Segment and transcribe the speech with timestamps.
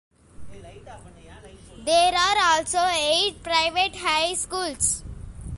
[1.85, 5.03] There are also eight private high schools.